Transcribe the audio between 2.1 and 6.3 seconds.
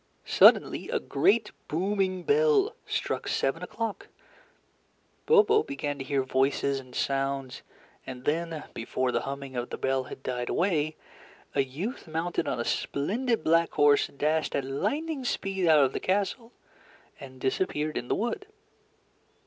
bell struck seven o'clock; Bobo began to hear